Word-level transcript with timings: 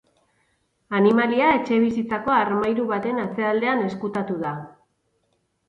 Animalia 0.99 1.49
etxebizitzako 1.57 2.35
armairu 2.37 2.87
baten 2.95 3.21
atzealdean 3.27 3.87
ezkutatu 3.93 4.41
da. 4.49 4.59